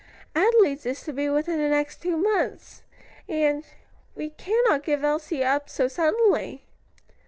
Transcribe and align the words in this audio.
"Adelaide's 0.33 0.83
is 0.87 1.03
to 1.03 1.13
be 1.13 1.29
within 1.29 1.59
the 1.59 1.69
next 1.69 2.01
two 2.01 2.17
months, 2.17 2.81
and 3.29 3.63
we 4.15 4.31
cannot 4.31 4.81
give 4.83 5.03
up 5.03 5.05
Elsie 5.05 5.45
so 5.67 5.87
suddenly." 5.87 6.63